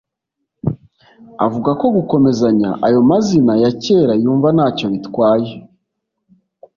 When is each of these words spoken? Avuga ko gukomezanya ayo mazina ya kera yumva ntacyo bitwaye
Avuga 1.45 1.69
ko 1.79 1.85
gukomezanya 1.97 2.69
ayo 2.85 2.99
mazina 3.09 3.53
ya 3.63 3.71
kera 3.83 4.13
yumva 4.23 4.47
ntacyo 4.55 4.85
bitwaye 4.93 5.51